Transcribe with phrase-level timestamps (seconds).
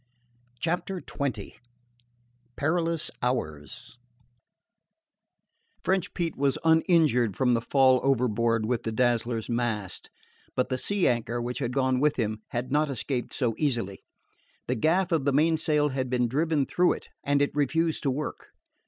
[0.59, 1.53] CHAPTER XX
[2.55, 3.99] PERILOUS HOURS
[5.83, 10.09] French Pete was uninjured from the fall overboard with the Dazzler's mast;
[10.55, 14.03] but the sea anchor, which had gone with him, had not escaped so easily.
[14.65, 18.47] The gaff of the mainsail had been driven through it, and it refused to work.